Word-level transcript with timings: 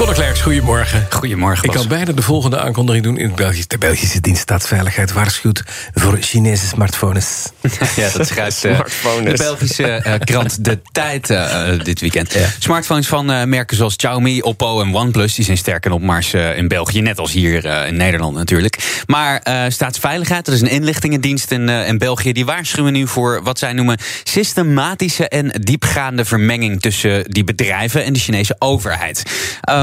Conor 0.00 0.14
Klerks, 0.14 0.40
goedemorgen. 0.40 1.06
Goedemorgen, 1.10 1.64
Ik 1.64 1.70
kan 1.70 1.88
bijna 1.88 2.12
de 2.12 2.22
volgende 2.22 2.58
aankondiging 2.58 3.04
doen 3.04 3.18
in 3.18 3.26
het 3.26 3.34
Belgisch. 3.34 3.66
De 3.66 3.78
Belgische 3.78 4.20
dienst 4.20 4.40
Staatsveiligheid 4.40 5.12
waarschuwt 5.12 5.62
voor 5.94 6.16
Chinese 6.20 6.66
smartphones. 6.66 7.46
Ja, 7.96 8.10
dat 8.16 8.26
schrijft 8.26 8.64
eh, 8.64 8.80
de 9.24 9.34
Belgische 9.36 9.84
eh, 9.84 10.14
krant 10.18 10.64
De 10.64 10.78
Tijd 10.92 11.30
eh, 11.30 11.68
dit 11.82 12.00
weekend. 12.00 12.36
Smartphones 12.58 13.06
van 13.06 13.30
eh, 13.30 13.44
merken 13.44 13.76
zoals 13.76 13.96
Xiaomi, 13.96 14.42
Oppo 14.42 14.80
en 14.80 14.94
OnePlus... 14.94 15.34
die 15.34 15.44
zijn 15.44 15.56
sterk 15.56 15.84
en 15.84 15.92
op 15.92 16.02
mars 16.02 16.32
eh, 16.32 16.56
in 16.56 16.68
België, 16.68 17.00
net 17.00 17.18
als 17.18 17.32
hier 17.32 17.66
eh, 17.66 17.86
in 17.88 17.96
Nederland 17.96 18.36
natuurlijk. 18.36 19.02
Maar 19.06 19.38
eh, 19.38 19.62
Staatsveiligheid, 19.68 20.44
dat 20.44 20.54
is 20.54 20.60
een 20.60 20.70
inlichtingendienst 20.70 21.50
in, 21.50 21.68
eh, 21.68 21.88
in 21.88 21.98
België... 21.98 22.32
die 22.32 22.44
waarschuwen 22.44 22.92
nu 22.92 23.06
voor 23.06 23.42
wat 23.42 23.58
zij 23.58 23.72
noemen 23.72 23.98
systematische 24.24 25.28
en 25.28 25.48
diepgaande 25.60 26.24
vermenging... 26.24 26.80
tussen 26.80 27.24
die 27.24 27.44
bedrijven 27.44 28.04
en 28.04 28.12
de 28.12 28.18
Chinese 28.18 28.56
overheid. 28.58 29.22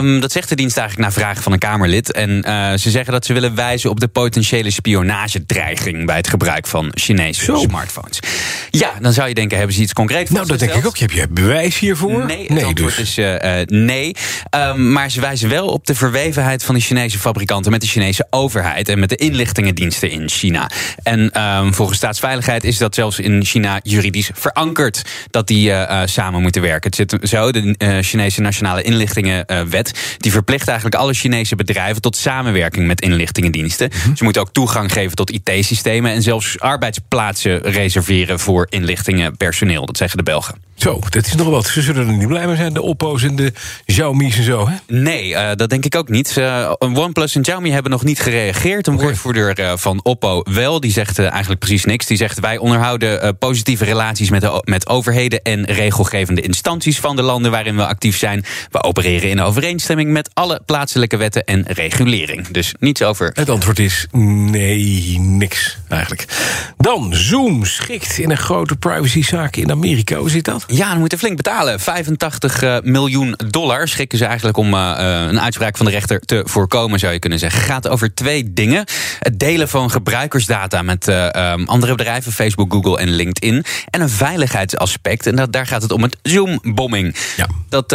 Ehm, 0.08 0.20
dat 0.20 0.32
zegt 0.32 0.50
de 0.50 0.56
dienst 0.56 0.78
eigenlijk 0.78 1.10
na 1.10 1.16
vragen 1.22 1.44
van 1.44 1.52
een 1.52 1.60
Kamerlid. 1.60 2.12
En 2.12 2.44
eh, 2.44 2.74
ze 2.76 2.90
zeggen 2.90 3.14
dat 3.14 3.26
ze 3.26 3.34
willen 3.34 3.56
wijzen 3.56 3.90
op 3.90 4.00
de 4.00 4.08
potentiële 4.08 4.72
spionagedreiging... 4.72 6.06
bij 6.06 6.16
het 6.16 6.28
gebruik 6.28 6.68
van 6.68 6.92
Chinese 6.94 7.44
Zo. 7.44 7.56
smartphones. 7.56 8.20
Ja, 8.70 8.94
dan 9.02 9.14
zou 9.14 9.28
je 9.28 9.34
denken, 9.34 9.58
hebben 9.58 9.76
ze 9.76 9.82
iets 9.82 9.94
concreets 9.94 10.32
Nou, 10.32 10.48
dat 10.48 10.60
denk 10.60 10.74
ik 10.74 10.86
ook. 10.86 10.98
Heb 10.98 11.12
je 11.12 11.28
bewijs 11.30 11.80
hiervoor? 11.80 12.26
Nee, 12.26 12.46
het 12.48 12.64
antwoord 12.64 12.96
dus. 12.96 13.08
is 13.10 13.18
eh, 13.18 13.62
eh, 13.62 13.68
nee. 13.68 14.16
Ehm, 14.50 14.92
maar 14.92 15.12
ze 15.12 15.22
wijzen 15.22 15.50
wel 15.50 15.68
op 15.68 15.86
de 15.86 15.96
verwevenheid 15.96 16.64
van 16.64 16.76
de 16.76 16.82
Chinese 16.82 17.20
fabrikanten... 17.20 17.72
met 17.72 17.82
de 17.82 17.88
Chinese 17.88 18.28
overheid 18.30 18.90
en 18.90 19.00
met 19.00 19.10
de 19.10 19.16
inlichtingendiensten 19.16 20.10
in 20.10 20.30
China. 20.30 20.70
En 21.04 21.32
ehm, 21.32 21.72
volgens 21.72 21.98
Staatsveiligheid 21.98 22.64
is 22.64 22.78
dat 22.78 22.96
zelfs 22.96 23.20
in 23.20 23.46
China 23.46 23.80
juridisch 23.84 24.30
verankerd... 24.34 25.02
dat 25.30 25.48
die 25.48 25.72
samen 26.06 26.42
moeten 26.42 26.62
werken. 26.62 26.92
Het 26.96 26.96
zit 26.96 27.30
zo, 27.30 27.52
de 27.52 27.76
Chinese 28.02 28.42
Nationale 28.42 28.82
Inlichtingenwet... 28.82 29.92
die 30.18 30.32
verplicht 30.32 30.68
eigenlijk 30.68 30.98
alle 30.98 31.14
Chinese 31.14 31.56
bedrijven... 31.56 32.02
tot 32.02 32.16
samenwerking 32.16 32.88
met 32.88 33.02
inlichtingendiensten. 33.02 33.92
Ze 34.16 34.24
moeten 34.24 34.42
ook 34.42 34.52
toegang 34.52 34.92
geven 34.92 35.16
tot 35.16 35.32
IT-systemen... 35.32 36.12
en 36.12 36.22
zelfs 36.22 36.60
arbeidsplaatsen 36.60 37.62
reserveren 37.62 38.40
voor 38.40 38.68
inlichtingenpersoneel. 38.70 39.86
Dat 39.86 39.98
zeggen 39.98 40.18
de 40.18 40.24
Belgen. 40.24 40.67
Zo, 40.78 41.00
dat 41.10 41.26
is 41.26 41.36
nog 41.36 41.48
wat. 41.48 41.66
Ze 41.66 41.82
zullen 41.82 42.08
er 42.08 42.14
niet 42.14 42.28
blij 42.28 42.48
mee 42.48 42.56
zijn, 42.56 42.74
de 42.74 42.82
Oppo's 42.82 43.24
en 43.24 43.36
de 43.36 43.54
Xiaomi's 43.86 44.38
en 44.38 44.44
zo, 44.44 44.68
hè? 44.68 44.76
Nee, 44.88 45.36
eh, 45.36 45.56
dat 45.56 45.70
denk 45.70 45.86
ik 45.86 45.96
ook 45.96 46.10
niet. 46.10 46.38
Eh, 46.38 46.74
OnePlus 46.80 47.36
en 47.36 47.42
Xiaomi 47.42 47.72
hebben 47.72 47.92
nog 47.92 48.04
niet 48.04 48.20
gereageerd. 48.20 48.88
Een 48.88 48.98
woordvoerder 48.98 49.60
eh, 49.60 49.74
van 49.76 50.00
Oppo 50.04 50.42
wel. 50.44 50.80
Die 50.80 50.92
zegt 50.92 51.20
eigenlijk 51.20 51.60
precies 51.60 51.86
niks. 51.86 52.06
Die 52.06 52.18
zegt 52.18 52.40
wij 52.40 52.58
onderhouden 52.58 53.38
positieve 53.38 53.86
relaties 53.86 54.30
met, 54.30 54.42
de, 54.42 54.62
met 54.66 54.88
overheden... 54.88 55.42
en 55.42 55.66
regelgevende 55.66 56.42
instanties 56.42 57.00
van 57.00 57.16
de 57.16 57.22
landen 57.22 57.52
waarin 57.52 57.76
we 57.76 57.86
actief 57.86 58.18
zijn. 58.18 58.46
We 58.72 58.84
opereren 58.84 59.30
in 59.30 59.42
overeenstemming 59.42 60.12
met 60.12 60.30
alle 60.34 60.62
plaatselijke 60.66 61.18
wetten 61.18 61.44
en 61.44 61.66
regulering. 61.68 62.48
Dus 62.48 62.74
niets 62.80 63.04
over... 63.04 63.32
Het 63.34 63.50
antwoord 63.50 63.80
is 63.80 64.08
nee, 64.12 65.20
niks 65.20 65.78
eigenlijk. 65.88 66.26
Dan, 66.78 67.14
Zoom 67.14 67.66
schikt 67.66 68.18
in 68.18 68.32
een 68.32 68.38
grote 68.38 68.76
privacyzaak 68.76 69.56
in 69.56 69.72
Amerika. 69.72 70.16
Hoe 70.16 70.30
zit 70.30 70.46
dat? 70.46 70.66
Ja, 70.68 70.90
dan 70.90 71.00
moeten 71.00 71.18
flink 71.18 71.38
betalen. 71.38 71.80
85 71.80 72.62
eh, 72.62 72.78
miljoen 72.84 73.36
dollar 73.48 73.88
schikken 73.88 74.18
ze 74.18 74.26
eigenlijk 74.26 74.58
om 74.58 74.74
eh, 74.74 74.92
eh, 74.98 75.28
een 75.30 75.42
uitspraak 75.42 75.78
van 75.78 75.86
de 75.86 75.92
rechter 75.92 76.20
te 76.20 76.42
voorkomen, 76.46 77.00
zou 77.00 77.14
je 77.14 77.20
kunnen 77.20 77.40
zeggen. 77.40 77.60
Het 77.62 77.70
gaat 77.70 77.88
over 77.88 78.14
twee 78.14 78.54
dingen. 78.54 78.86
Het 79.20 79.40
delen 79.40 79.70
van 79.70 79.92
gebruikersdata 79.92 80.82
met 80.82 81.08
eh, 81.08 81.36
ehm, 81.36 81.64
andere 81.66 81.96
bedrijven, 81.96 82.32
Facebook, 82.32 82.74
Google 82.74 82.98
en 82.98 83.10
LinkedIn. 83.10 83.64
En 83.90 84.02
een 84.02 84.10
veiligheidsaspect. 84.10 85.28
En 85.28 85.36
dat, 85.36 85.52
daar 85.54 85.68
gaat 85.68 85.82
het 85.82 85.92
om 85.92 86.04
het 86.04 86.18
Zoom-bombing. 86.22 87.16
Ja. 87.38 87.48
Dat 87.70 87.92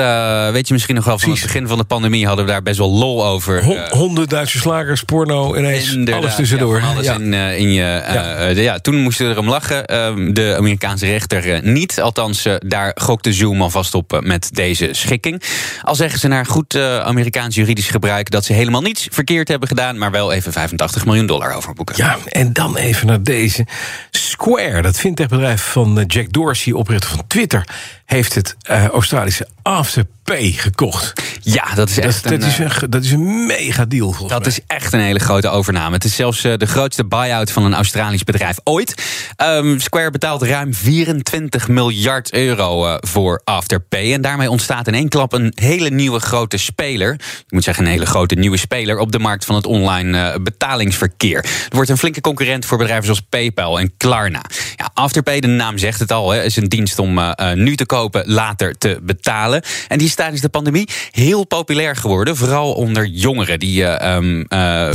weet 0.52 0.66
je 0.68 0.72
misschien 0.74 0.94
nog 0.94 1.04
wel 1.04 1.18
van 1.18 1.30
het 1.30 1.40
begin 1.42 1.68
van 1.68 1.78
de 1.78 1.84
pandemie 1.84 2.26
hadden 2.26 2.44
we 2.44 2.50
daar 2.50 2.62
best 2.62 2.78
wel 2.78 2.90
lol 2.90 3.26
over. 3.26 3.64
Ho- 3.64 3.86
Honderd 3.90 4.30
Duitse 4.30 4.58
slagers, 4.58 5.02
porno, 5.02 5.56
ineens 5.56 5.96
alles 6.12 6.34
tussendoor. 6.34 6.78
ja, 6.80 6.86
alles 6.86 7.06
Ja. 7.06 7.14
in, 7.14 7.32
in 7.34 7.72
je, 7.72 7.82
Ja. 8.12 8.52
de- 8.54 8.62
ja, 8.62 8.78
toen 8.78 8.96
moesten 9.02 9.26
we 9.26 9.32
erom 9.32 9.48
lachen. 9.48 9.86
Ehm, 9.86 10.32
de 10.32 10.54
Amerikaanse 10.58 11.06
rechter 11.06 11.60
niet. 11.62 12.00
Althans, 12.00 12.46
daar 12.66 12.92
gokte 12.94 13.32
Zoom 13.32 13.62
alvast 13.62 13.94
op 13.94 14.12
eh, 14.12 14.20
met 14.20 14.50
deze 14.52 14.88
schikking. 14.92 15.42
Al 15.82 15.94
zeggen 15.94 16.18
ze 16.18 16.28
naar 16.28 16.46
goed 16.46 16.74
eh, 16.74 16.98
Amerikaans 16.98 17.54
juridisch 17.54 17.88
gebruik... 17.88 18.30
dat 18.30 18.44
ze 18.44 18.52
helemaal 18.52 18.80
niets 18.80 19.08
verkeerd 19.10 19.48
hebben 19.48 19.68
gedaan... 19.68 19.98
maar 19.98 20.10
wel 20.10 20.32
even 20.32 20.52
85 20.52 21.04
miljoen 21.04 21.26
dollar 21.26 21.54
overboeken. 21.54 21.94
Ja, 21.96 22.18
en 22.28 22.52
dan 22.52 22.76
even 22.76 23.06
naar 23.06 23.22
deze. 23.22 23.66
Square, 24.10 24.82
dat 24.82 24.98
fintechbedrijf 24.98 25.62
van 25.62 25.98
eh, 25.98 26.04
Jack 26.06 26.32
Dorsey, 26.32 26.72
oprichter 26.72 27.10
van 27.10 27.26
Twitter... 27.26 27.66
heeft 28.04 28.34
het 28.34 28.56
Australische 28.92 29.48
Afterpay 29.62 30.52
gekocht. 30.52 31.31
Ja, 31.44 31.74
dat 31.74 31.88
is 31.88 31.98
echt 31.98 32.22
dat, 32.22 32.32
een, 32.32 32.42
is 32.42 32.58
eh, 32.58 32.64
een, 32.64 32.70
ge- 32.70 32.88
dat 32.88 33.04
is 33.04 33.10
een 33.12 33.46
mega 33.46 33.84
deal, 33.84 34.16
Dat 34.26 34.38
mij. 34.38 34.48
is 34.48 34.60
echt 34.66 34.92
een 34.92 35.00
hele 35.00 35.18
grote 35.18 35.48
overname. 35.48 35.94
Het 35.94 36.04
is 36.04 36.14
zelfs 36.16 36.44
eh, 36.44 36.52
de 36.56 36.66
grootste 36.66 37.04
buy-out 37.04 37.50
van 37.50 37.64
een 37.64 37.74
Australisch 37.74 38.24
bedrijf 38.24 38.56
ooit. 38.64 39.02
Ehm, 39.36 39.78
Square 39.78 40.10
betaalt 40.10 40.42
ruim 40.42 40.74
24 40.74 41.68
miljard 41.68 42.32
euro 42.32 42.86
eh, 42.86 42.94
voor 43.00 43.40
Afterpay. 43.44 44.12
En 44.12 44.20
daarmee 44.20 44.50
ontstaat 44.50 44.86
in 44.86 44.94
één 44.94 45.08
klap 45.08 45.32
een 45.32 45.52
hele 45.54 45.88
nieuwe 45.90 46.20
grote 46.20 46.56
speler. 46.56 47.12
Ik 47.14 47.44
moet 47.48 47.64
zeggen, 47.64 47.84
een 47.84 47.90
hele 47.90 48.06
grote 48.06 48.34
nieuwe 48.34 48.56
speler 48.56 48.98
op 48.98 49.12
de 49.12 49.18
markt 49.18 49.44
van 49.44 49.54
het 49.54 49.66
online 49.66 50.18
eh, 50.30 50.34
betalingsverkeer. 50.42 51.36
Het 51.64 51.72
wordt 51.74 51.90
een 51.90 51.98
flinke 51.98 52.20
concurrent 52.20 52.64
voor 52.66 52.78
bedrijven 52.78 53.04
zoals 53.04 53.20
PayPal 53.28 53.78
en 53.80 53.92
Klarna. 53.96 54.42
Ja, 54.76 54.90
Afterpay, 54.94 55.40
de 55.40 55.46
naam 55.46 55.78
zegt 55.78 56.00
het 56.00 56.12
al, 56.12 56.30
hè, 56.30 56.42
is 56.42 56.56
een 56.56 56.68
dienst 56.68 56.98
om 56.98 57.18
eh, 57.18 57.30
eh, 57.50 57.56
nu 57.56 57.76
te 57.76 57.86
kopen, 57.86 58.22
later 58.26 58.78
te 58.78 58.98
betalen. 59.02 59.62
En 59.88 59.98
die 59.98 60.06
is 60.06 60.14
tijdens 60.14 60.40
de 60.40 60.48
pandemie 60.48 60.88
heel 61.10 61.31
populair 61.40 61.96
geworden. 61.96 62.36
Vooral 62.36 62.72
onder 62.72 63.06
jongeren. 63.06 63.58
Die, 63.58 63.84
eh, 63.84 64.16
ehm, 64.16 64.40
eh, 64.48 64.88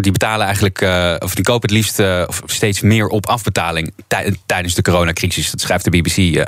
die 0.00 0.12
betalen 0.12 0.46
eigenlijk, 0.46 0.80
eh, 0.80 1.14
of 1.18 1.34
die 1.34 1.44
kopen 1.44 1.68
het 1.68 1.78
liefst 1.78 1.98
of 2.26 2.42
steeds 2.46 2.80
meer 2.80 3.06
op 3.06 3.26
afbetaling 3.26 3.92
tij- 4.06 4.36
tijdens 4.46 4.74
de 4.74 4.82
coronacrisis. 4.82 5.50
Dat 5.50 5.60
schrijft 5.60 5.84
de 5.84 5.90
BBC. 5.90 6.16
eh, 6.36 6.44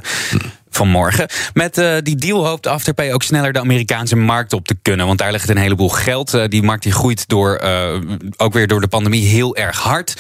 Vanmorgen. 0.75 1.29
Met 1.53 1.79
eh, 1.79 1.95
die 2.03 2.17
deal 2.17 2.47
hoopt 2.47 2.67
Afterpay 2.67 3.13
ook 3.13 3.23
sneller 3.23 3.53
de 3.53 3.61
Amerikaanse 3.61 4.17
markt 4.17 4.53
op 4.53 4.67
te 4.67 4.77
kunnen. 4.83 5.07
Want 5.07 5.19
daar 5.19 5.33
ligt 5.33 5.49
een 5.49 5.57
heleboel 5.57 5.89
geld. 5.89 6.35
Eh, 6.35 6.45
die 6.49 6.63
markt 6.63 6.83
die 6.83 6.93
groeit 6.93 7.29
door, 7.29 7.55
eh, 7.57 8.01
ook 8.37 8.53
weer 8.53 8.67
door 8.67 8.81
de 8.81 8.89
pandemie 8.89 9.27
heel 9.27 9.57
erg 9.57 9.79
hard. 9.79 10.17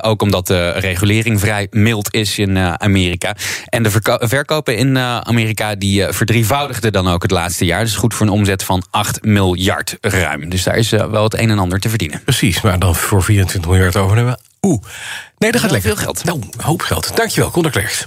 Ook 0.00 0.22
omdat 0.22 0.46
de 0.46 0.70
regulering 0.70 1.40
vrij 1.40 1.66
mild 1.70 2.14
is 2.14 2.38
in 2.38 2.58
Amerika. 2.58 3.36
En 3.66 3.82
de 3.82 3.90
verko- 3.90 4.18
verkopen 4.26 4.76
in 4.76 4.98
Amerika 4.98 5.74
die 5.74 6.04
verdrievoudigden 6.12 6.92
dan 6.92 7.08
ook 7.08 7.22
het 7.22 7.30
laatste 7.30 7.64
jaar. 7.64 7.84
Dus 7.84 7.94
goed 7.96 8.14
voor 8.14 8.26
een 8.26 8.32
omzet 8.32 8.62
van 8.62 8.84
8 8.90 9.24
miljard 9.24 9.96
ruim. 10.00 10.48
Dus 10.48 10.62
daar 10.62 10.76
is 10.76 10.90
wel 10.90 11.22
het 11.22 11.38
een 11.38 11.50
en 11.50 11.58
ander 11.58 11.80
te 11.80 11.88
verdienen. 11.88 12.22
Precies, 12.24 12.60
maar 12.60 12.78
dan 12.78 12.94
voor 12.94 13.22
24 13.22 13.70
miljard 13.70 13.96
overnemen. 13.96 14.40
Oeh. 14.62 14.82
Nee, 15.38 15.52
dat 15.52 15.60
gaat 15.60 15.70
lekker. 15.70 15.90
veel 15.90 16.04
geld. 16.04 16.24
Nou, 16.24 16.40
hoop 16.56 16.80
geld. 16.82 17.16
Dankjewel, 17.16 17.50
Conor 17.50 17.70
Klerks. 17.70 18.06